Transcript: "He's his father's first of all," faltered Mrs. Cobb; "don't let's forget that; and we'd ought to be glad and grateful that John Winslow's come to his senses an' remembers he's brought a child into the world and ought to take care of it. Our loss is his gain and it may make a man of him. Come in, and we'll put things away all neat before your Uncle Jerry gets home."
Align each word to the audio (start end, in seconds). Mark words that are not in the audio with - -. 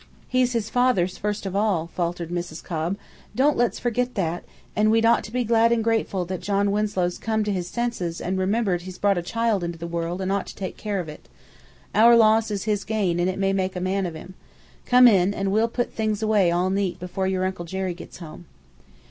"He's 0.27 0.53
his 0.53 0.67
father's 0.71 1.19
first 1.19 1.45
of 1.45 1.55
all," 1.55 1.85
faltered 1.93 2.31
Mrs. 2.31 2.63
Cobb; 2.63 2.97
"don't 3.35 3.55
let's 3.55 3.77
forget 3.77 4.15
that; 4.15 4.43
and 4.75 4.89
we'd 4.89 5.05
ought 5.05 5.23
to 5.25 5.31
be 5.31 5.43
glad 5.43 5.71
and 5.71 5.83
grateful 5.83 6.25
that 6.25 6.41
John 6.41 6.71
Winslow's 6.71 7.19
come 7.19 7.43
to 7.43 7.51
his 7.51 7.67
senses 7.67 8.19
an' 8.19 8.35
remembers 8.35 8.81
he's 8.81 8.97
brought 8.97 9.19
a 9.19 9.21
child 9.21 9.63
into 9.63 9.77
the 9.77 9.85
world 9.85 10.19
and 10.19 10.31
ought 10.31 10.47
to 10.47 10.55
take 10.55 10.75
care 10.75 10.99
of 10.99 11.07
it. 11.07 11.29
Our 11.93 12.15
loss 12.17 12.49
is 12.49 12.63
his 12.63 12.83
gain 12.83 13.19
and 13.19 13.29
it 13.29 13.37
may 13.37 13.53
make 13.53 13.75
a 13.75 13.79
man 13.79 14.07
of 14.07 14.15
him. 14.15 14.33
Come 14.87 15.07
in, 15.07 15.35
and 15.35 15.51
we'll 15.51 15.67
put 15.67 15.93
things 15.93 16.23
away 16.23 16.49
all 16.49 16.71
neat 16.71 16.99
before 16.99 17.27
your 17.27 17.45
Uncle 17.45 17.65
Jerry 17.65 17.93
gets 17.93 18.17
home." 18.17 18.45